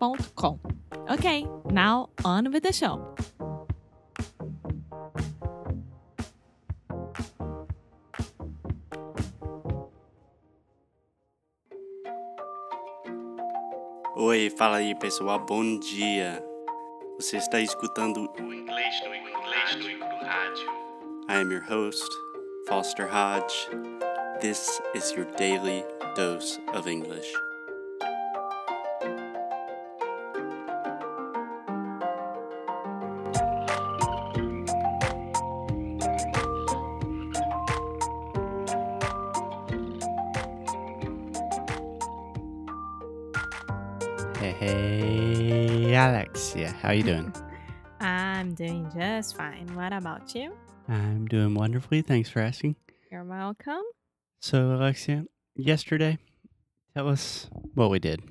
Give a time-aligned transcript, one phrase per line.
[0.00, 0.60] inglesnuecru.com.
[1.10, 3.14] Okay, now on with the show.
[14.16, 16.44] Oi, fala aí pessoal, bom dia.
[17.16, 20.68] Você está escutando o Inglês no Inglês no Rádio.
[21.28, 22.10] I am your host,
[22.68, 23.68] Foster Hodge.
[24.40, 27.32] This is your daily dose of English.
[46.80, 47.32] How are you doing?
[48.00, 49.74] I'm doing just fine.
[49.74, 50.52] What about you?
[50.88, 52.00] I'm doing wonderfully.
[52.00, 52.76] Thanks for asking.
[53.12, 53.82] You're welcome.
[54.40, 56.16] So, Alexia, yesterday,
[56.94, 58.22] tell us what we did.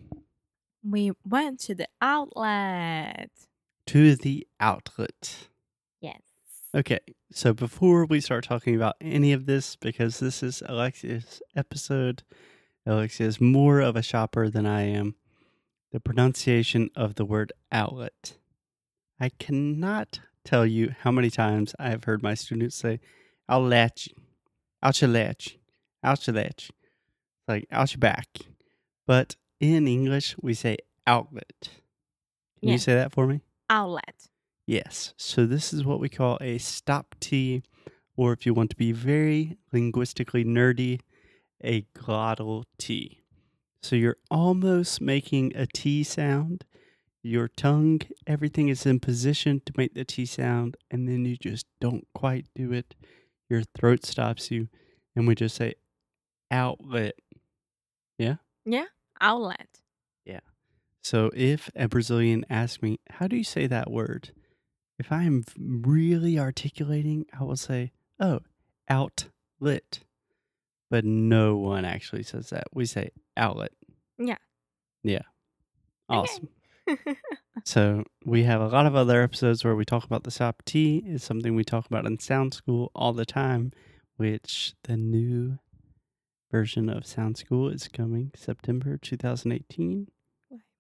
[0.84, 3.30] We went to the outlet.
[3.88, 5.48] To the outlet.
[6.02, 6.22] Yes.
[6.74, 7.00] Okay,
[7.32, 12.24] so before we start talking about any of this, because this is Alexia's episode,
[12.86, 15.14] Alexia is more of a shopper than I am.
[15.92, 18.39] The pronunciation of the word outlet.
[19.20, 23.00] I cannot tell you how many times I have heard my students say,
[23.48, 24.14] I'll let you,
[24.82, 25.58] out your latch,
[26.04, 26.72] out your latch,
[27.48, 28.28] like out your back.
[29.06, 31.70] But in English, we say outlet.
[32.60, 32.74] Can Yeah.
[32.74, 33.42] you say that for me?
[33.70, 34.28] Outlet.
[34.66, 35.14] Yes.
[35.18, 37.64] So this is what we call a stop T,
[38.16, 41.02] or if you want to be very linguistically nerdy,
[41.64, 43.24] a glottal T.
[43.82, 46.66] So you're almost making a T sound.
[47.22, 51.66] Your tongue, everything is in position to make the T sound, and then you just
[51.82, 52.96] don't quite do it.
[53.50, 54.70] Your throat stops you,
[55.16, 55.74] and we just say
[56.50, 57.16] outlet.
[58.18, 58.36] Yeah?
[58.66, 58.86] Yeah,
[59.20, 59.68] outlet.
[60.26, 60.40] Yeah.
[61.04, 64.32] So if a Brazilian asks me, how do you say that word?
[64.98, 68.42] If I am really articulating, I will say, oh,
[68.90, 70.00] outlet.
[70.90, 72.68] But no one actually says that.
[72.74, 73.72] We say outlet.
[74.18, 74.38] Yeah.
[75.04, 75.22] Yeah.
[76.10, 76.48] Okay.
[77.66, 81.04] So we have a lot of other episodes where we talk about the stop T.
[81.06, 83.72] It's something we talk about in Sound School all the time,
[84.16, 85.60] which the new
[86.52, 90.08] version of Sound School is coming September 2018.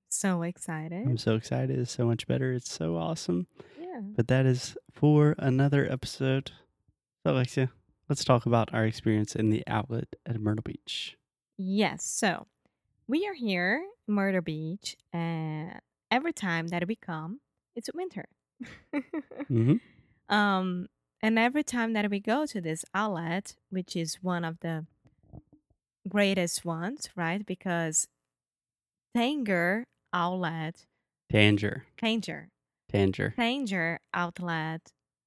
[0.09, 1.05] so excited.
[1.05, 1.77] I'm so excited.
[1.77, 2.53] It's so much better.
[2.53, 3.47] It's so awesome.
[3.77, 3.99] yeah.
[4.15, 6.51] But that is for another episode.
[7.23, 7.71] So, Alexia,
[8.07, 11.17] let's talk about our experience in the outlet at Myrtle Beach.
[11.57, 12.05] Yes.
[12.05, 12.47] So
[13.07, 15.79] we are here Myrtle Beach, and
[16.11, 17.39] every time that we come,
[17.75, 18.25] it's winter.
[19.49, 19.75] Mm-hmm.
[20.35, 20.87] um,
[21.21, 24.85] and every time that we go to this outlet, which is one of the
[26.07, 27.45] greatest ones, right?
[27.45, 28.07] Because
[29.15, 30.85] Tanger Outlet,
[31.31, 31.81] Tanger.
[32.01, 32.47] Tanger,
[32.91, 33.35] Tanger.
[33.35, 34.81] Tanger Outlet,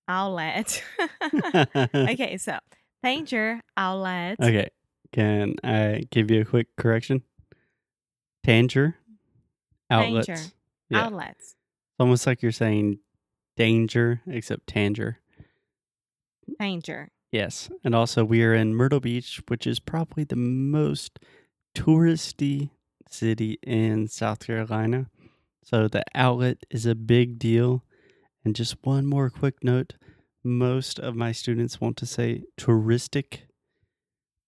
[0.08, 0.84] Outlet.
[1.94, 2.58] okay, so
[3.04, 4.36] Tanger Outlet.
[4.40, 4.68] Okay.
[5.12, 7.22] Can I give you a quick correction?
[8.46, 8.94] Tanger.
[9.90, 10.28] Outlets.
[10.28, 10.52] Tanger
[10.92, 11.06] Yeah.
[11.06, 11.40] Outlets.
[11.40, 12.98] It's almost like you're saying
[13.56, 15.16] danger, except Tanger.
[16.60, 17.08] Tanger.
[17.30, 17.70] Yes.
[17.84, 21.18] And also, we are in Myrtle Beach, which is probably the most
[21.74, 22.70] touristy
[23.08, 25.06] city in South Carolina.
[25.64, 27.84] So, the outlet is a big deal.
[28.44, 29.94] And just one more quick note
[30.44, 33.42] most of my students want to say touristic,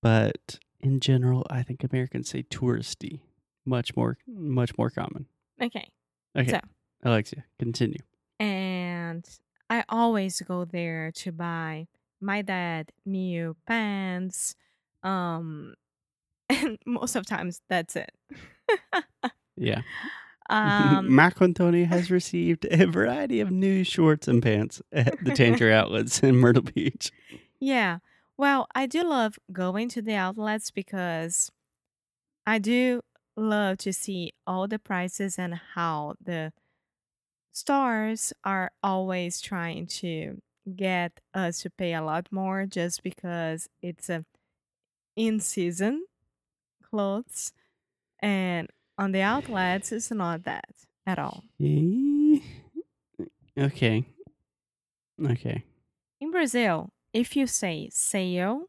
[0.03, 3.21] but in general, I think Americans say touristy.
[3.65, 5.27] Much more, much more common.
[5.63, 5.89] Okay.
[6.37, 6.61] Okay, So-
[7.05, 7.99] Alexia, continue.
[8.41, 9.25] and
[9.71, 11.87] I always go there to buy
[12.21, 14.57] my dad new pants.
[15.03, 15.75] Um,
[16.49, 18.13] and most of times that's it.
[19.57, 19.83] Yeah.
[20.51, 25.73] Um, Mark Antonio has received a variety of new shorts and pants at the Tanger
[25.73, 27.11] outlets in Myrtle Beach.
[27.61, 28.01] yeah.
[28.37, 31.51] Well, I do love going to the outlets because
[32.47, 33.01] I do
[33.37, 36.53] love to see all the prices and how the
[37.53, 40.41] stores are always trying to
[40.77, 44.25] get us to pay a lot more just because it's a
[45.17, 46.05] in season
[46.83, 47.53] clothes
[48.21, 50.65] and on the outlets it's not that
[51.07, 51.45] at all.
[53.57, 54.05] Okay.
[55.25, 55.63] Okay.
[56.21, 58.65] In Brazil, if you say sale,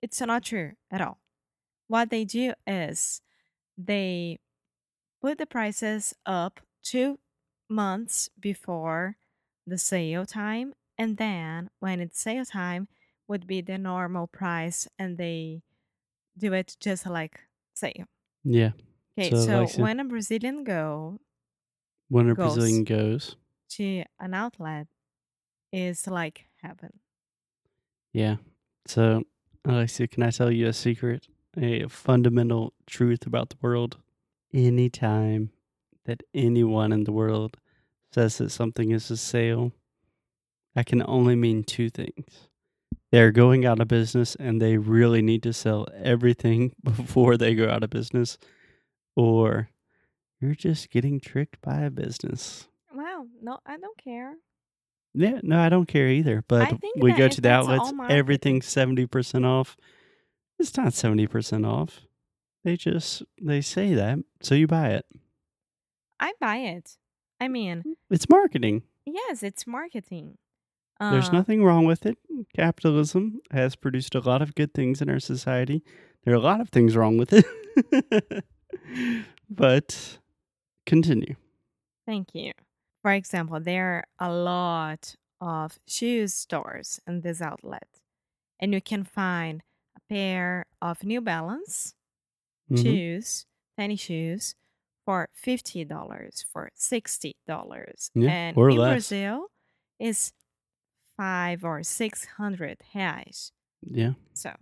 [0.00, 1.18] it's not true at all.
[1.88, 3.20] What they do is
[3.78, 4.38] they
[5.20, 7.18] put the prices up two
[7.68, 9.16] months before
[9.66, 12.88] the sale time, and then when it's sale time,
[13.28, 15.62] would be the normal price, and they
[16.36, 17.40] do it just like
[17.74, 18.06] sale.
[18.44, 18.72] Yeah.
[19.18, 21.20] Okay, So, so, like, when a Brazilian go
[22.08, 22.54] When a Goes.
[22.54, 23.36] Brazilian goes.
[23.70, 24.86] to an outlet,
[25.72, 27.00] is like heaven.
[28.12, 28.36] Yeah.
[28.86, 29.22] So,
[29.64, 31.28] Alexia, can I tell you a secret?
[31.60, 33.98] A fundamental truth about the world?
[34.54, 35.50] Anytime
[36.04, 37.58] that anyone in the world
[38.12, 39.72] says that something is a sale,
[40.74, 42.48] that can only mean two things.
[43.10, 47.68] They're going out of business and they really need to sell everything before they go
[47.68, 48.38] out of business,
[49.14, 49.68] or
[50.40, 52.68] you're just getting tricked by a business.
[52.94, 54.34] Wow, no, I don't care.
[55.14, 56.42] Yeah, no, I don't care either.
[56.48, 59.76] But we go to the outlets, everything's seventy percent off.
[60.62, 62.02] It's not seventy percent off.
[62.64, 65.04] They just they say that, so you buy it.
[66.20, 66.96] I buy it.
[67.40, 68.84] I mean, It's marketing.
[69.04, 70.38] yes, it's marketing.
[71.00, 72.16] There's Uh, nothing wrong with it.
[72.54, 75.82] Capitalism has produced a lot of good things in our society.
[76.24, 77.44] There are a lot of things wrong with it.
[79.50, 80.18] but
[80.86, 81.34] continue.
[82.06, 82.52] Thank you.
[83.02, 87.88] For example, there are a lot of shoes stores in this outlet,
[88.60, 89.62] and you can find
[90.12, 91.94] pair of New Balance
[92.70, 92.82] Mhm.
[92.82, 93.46] shoes,
[93.78, 94.54] tennis shoes,
[95.04, 98.92] for fifty dollars, for sixty dollars, Yeah, and in less.
[99.10, 99.48] Brazil
[99.98, 100.32] is
[101.16, 103.52] five or six hundred reais.
[103.82, 104.14] Yeah.
[104.34, 104.54] So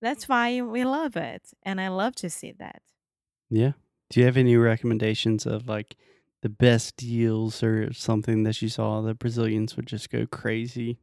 [0.00, 2.82] that's why we love it, and I love to see that.
[3.50, 3.72] Yeah.
[4.10, 5.96] Do you have any recommendations of like
[6.42, 10.98] the best deals or something that you saw the Brazilians would just go crazy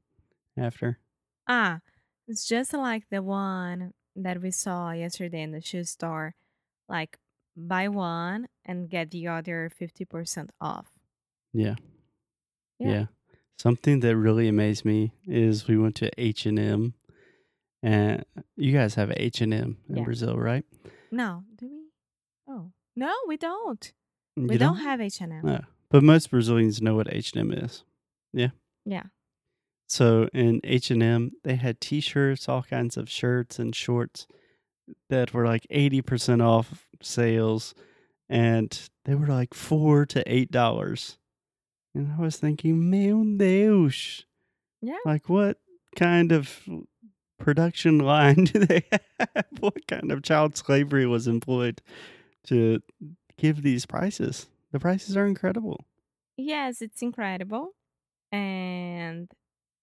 [0.57, 0.99] after?
[1.47, 1.81] Ah,
[2.27, 6.35] it's just like the one that we saw yesterday in the shoe store.
[6.89, 7.17] Like
[7.55, 10.91] buy one and get the other 50% off.
[11.53, 11.75] Yeah.
[12.79, 12.89] Yeah.
[12.89, 13.05] Yeah.
[13.57, 16.93] Something that really amazed me is we went to H&M
[17.81, 18.25] and
[18.57, 20.03] you guys have H&M in Yeah.
[20.03, 20.65] Brazil, right?
[21.11, 21.89] No, do we?
[22.47, 23.93] Oh, no, we don't.
[24.37, 25.41] Mm, you we don't, have H&M.
[25.43, 25.61] No.
[25.89, 27.83] But most Brazilians know what H&M is.
[28.33, 28.49] Yeah.
[28.85, 29.03] Yeah.
[29.93, 34.25] So in H&M, they had t-shirts, all kinds of shirts and shorts
[35.11, 37.75] that were like 80% off sales
[38.27, 41.19] and they were like 4 to 8 dollars.
[41.93, 44.25] And I was thinking, meu Deus.
[44.81, 44.97] Yeah.
[45.05, 45.59] Like what
[45.95, 46.67] kind of
[47.37, 48.85] production line do they
[49.19, 49.45] have?
[49.59, 51.83] What kind of child slavery was employed
[52.47, 52.81] to
[53.37, 54.47] give these prices?
[54.71, 55.85] The prices are incredible.
[56.35, 57.75] Yes, it's incredible.
[58.31, 59.29] And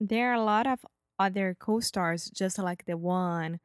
[0.00, 0.80] there are a lot of
[1.18, 3.60] other co-stars just like the one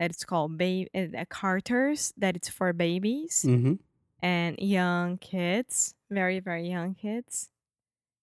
[0.00, 3.44] that it's called baby uh, Carter's that it's for babies.
[3.46, 3.74] Mm-hmm.
[4.22, 7.50] and young kids, very, very young kids.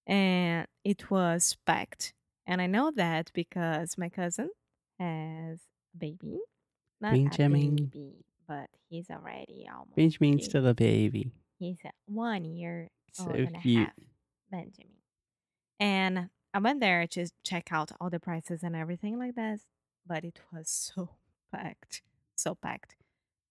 [0.08, 2.14] And it was packed.
[2.48, 4.50] And I know that because my cousin
[5.00, 5.60] has
[5.94, 6.40] a baby.
[7.00, 7.62] Not Benjamin.
[7.62, 9.96] a baby, but he's already almost.
[9.96, 11.32] Benjamin's still a baby.
[11.60, 13.94] He's a one year So old and a half,
[14.50, 14.98] Benjamin.
[15.80, 19.62] And I went there to check out all the prices and everything like this,
[20.06, 21.10] but it was so
[21.52, 22.02] packed,
[22.36, 22.96] so packed.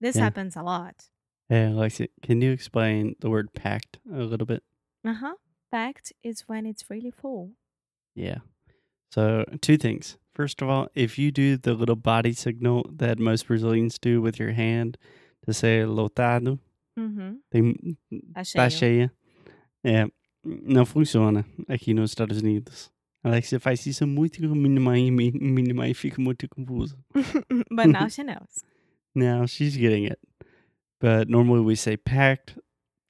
[0.00, 0.22] This Yeah.
[0.24, 1.08] happens a lot.
[1.48, 4.62] Hey, Alexia, can you explain the word packed a little bit?
[5.04, 5.34] Uh huh.
[5.72, 7.52] Packed is when it's really full.
[8.14, 8.38] Yeah.
[9.12, 10.16] So, two things.
[10.34, 14.38] First of all, if you do the little body signal that most Brazilians do with
[14.38, 14.96] your hand
[15.46, 16.58] to say lotado,
[16.98, 17.32] Mm-hmm.
[17.50, 17.96] tem,
[18.34, 19.10] Tá cheio.
[19.84, 20.06] é,
[20.44, 22.90] não funciona aqui nos Estados Unidos.
[23.22, 26.96] Alexia faz isso muito com minha mãe e mi- minha mãe fica muito confusa.
[27.70, 28.64] but now she knows.
[29.14, 30.18] Now she's getting it.
[31.00, 32.56] But normally we say packed,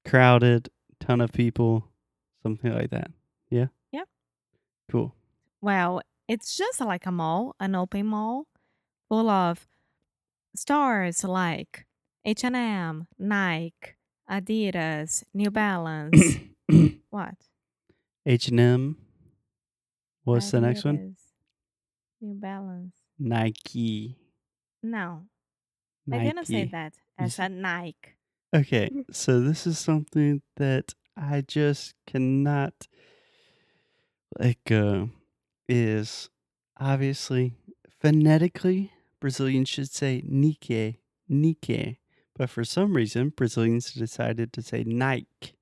[0.05, 1.85] crowded, ton of people,
[2.43, 3.11] something like that.
[3.51, 3.67] Yeah?
[3.93, 4.09] Yep.
[4.91, 5.15] Cool.
[5.61, 8.47] Well, it's just like a mall, an open mall,
[9.11, 9.69] full of
[10.57, 11.87] stores like
[12.25, 13.95] H&M, Nike,
[14.29, 16.39] Adidas, New Balance.
[17.11, 17.35] what?
[18.27, 18.97] H&M.
[20.25, 21.17] What's the next one?
[22.21, 22.95] New Balance.
[23.19, 24.17] Nike.
[24.83, 25.23] No,
[26.07, 26.21] Nike.
[26.21, 26.95] I didn't say that.
[27.19, 28.15] I said Nike.
[28.55, 32.89] Okay, so this is something that I just cannot
[34.39, 35.11] let go.
[35.13, 35.17] Uh,
[35.73, 36.29] is
[36.81, 37.53] obviously
[38.01, 40.99] phonetically Brazilians should say Nike,
[41.29, 42.01] Nike,
[42.35, 45.55] but for some reason Brazilians decided to say Nike,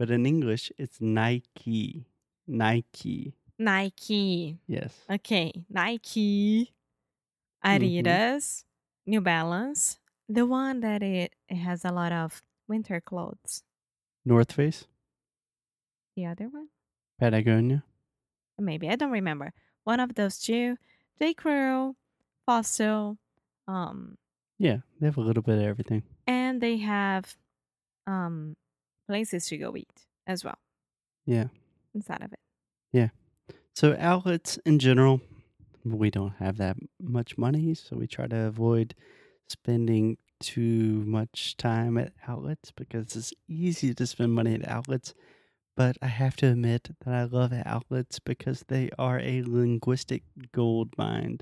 [0.00, 2.06] but in English it's Nike,
[2.48, 3.34] Nike.
[3.58, 4.56] Nike.
[4.66, 6.72] Yes, Okay, Nike,
[7.62, 7.76] Mhm.
[7.76, 8.64] Adidas,
[9.04, 13.62] New Balance, the one that it, it has a lot of winter clothes.
[14.24, 14.86] North Face,
[16.16, 16.68] The other one?
[17.18, 17.84] Patagonia.
[18.58, 19.52] Maybe I don't remember.
[19.84, 20.76] One of those two.
[21.20, 21.34] J.
[21.34, 21.96] Crew,
[22.46, 23.18] Fossil,
[23.68, 24.16] um,
[24.58, 26.02] Yeah, they have a little bit of everything.
[26.26, 27.36] and they have
[28.06, 28.56] um
[29.10, 30.58] places to go eat as well
[31.26, 31.48] Yeah.
[31.94, 32.38] inside of it.
[32.92, 33.08] Yeah.
[33.74, 35.20] So outlets in general,
[35.84, 38.94] we don't have that much money, so we try to avoid
[39.48, 45.12] spending too much time at outlets because it's easy to spend money at outlets.
[45.76, 50.90] But I have to admit that I love outlets because they are a linguistic gold
[50.96, 51.40] mine.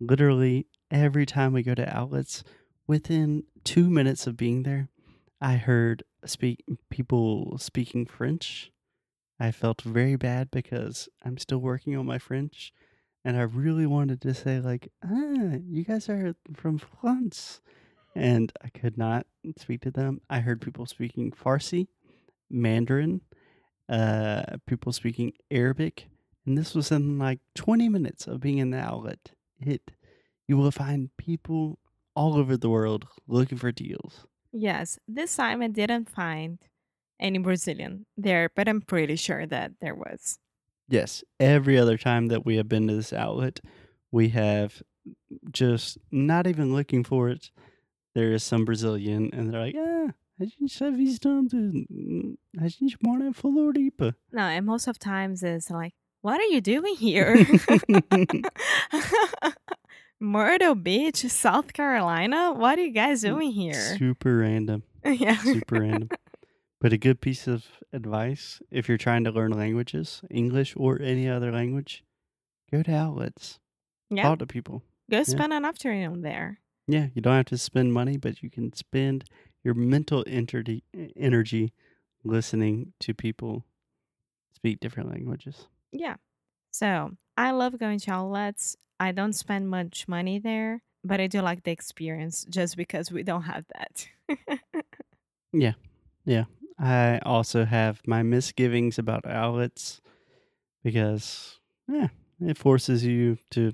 [0.00, 2.42] Literally every time we go to outlets,
[2.86, 4.88] within two minutes of being there,
[5.44, 8.72] I heard speak people speaking French.
[9.38, 12.72] I felt very bad because I'm still working on my French,
[13.26, 17.60] and I really wanted to say like, "Ah, you guys are from France,"
[18.14, 19.26] and I could not
[19.58, 20.22] speak to them.
[20.30, 21.88] I heard people speaking Farsi,
[22.48, 23.20] Mandarin,
[23.86, 26.08] uh, people speaking Arabic,
[26.46, 29.32] and this was in like 20 minutes of being in the outlet.
[29.60, 29.90] It,
[30.48, 31.78] you will find people
[32.16, 34.26] all over the world looking for deals.
[34.56, 36.60] Yes, this time I didn't find
[37.18, 40.38] any Brazilian there, but I'm pretty sure that there was.
[40.88, 43.58] Yes, every other time that we have been to this outlet,
[44.12, 44.80] we have
[45.50, 47.50] just not even looking for it.
[48.14, 53.24] There is some Brazilian, and they're like, ah, a gente está visitando, a gente mora
[53.26, 54.14] em Floripa.
[54.30, 57.34] No, and most of times it's like, what are you doing here?
[60.24, 62.52] Myrtle Beach, South Carolina?
[62.52, 63.74] What are you guys doing here?
[63.98, 65.36] Super random, yeah.
[65.36, 66.08] super random.
[66.80, 71.28] But a good piece of advice if you're trying to learn languages, English or any
[71.28, 72.02] other language,
[72.72, 73.60] go to outlets,
[74.10, 74.22] Yeah.
[74.24, 74.82] talk to people.
[75.10, 76.60] Go spend an afternoon there.
[76.86, 79.24] Yeah, you don't have to spend money, but you can spend
[79.62, 80.84] your mental energy
[81.16, 81.72] energy
[82.24, 83.64] listening to people
[84.54, 85.66] speak different languages.
[85.92, 86.16] Yeah.
[86.70, 88.76] So I love going to outlets.
[89.00, 93.22] I don't spend much money there, but I do like the experience just because we
[93.22, 94.08] don't have that.
[95.52, 95.74] Yeah.
[96.24, 96.44] Yeah.
[96.78, 100.00] I also have my misgivings about outlets
[100.82, 102.08] because yeah,
[102.40, 103.72] it forces you to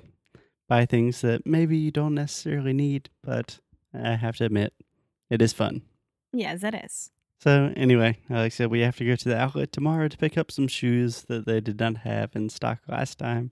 [0.69, 3.61] buy things that maybe you don't necessarily need, but
[3.95, 4.75] I have to admit,
[5.31, 5.83] it is fun.
[6.33, 7.11] yes, it is.
[7.39, 10.37] So anyway, like I said, we have to go to the outlet tomorrow to pick
[10.37, 13.51] up some shoes that they did not have in stock last time.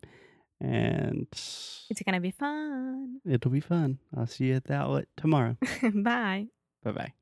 [0.60, 3.20] And It's going to be fun.
[3.24, 3.98] it'll be fun.
[4.16, 5.56] I'll see you at the outlet tomorrow.
[5.94, 6.48] Bye.
[6.84, 7.12] Bye bye.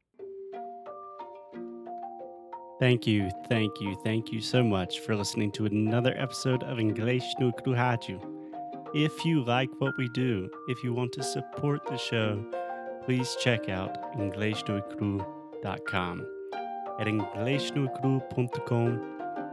[2.79, 7.25] Thank you, thank you, thank you so much for listening to another episode of English
[7.41, 8.21] no Kruhaju.
[8.95, 12.45] If you like what we do, if you want to support the show,
[13.05, 16.27] please check out InglesNuECru.com.
[16.99, 19.16] At InglesNuECru.com,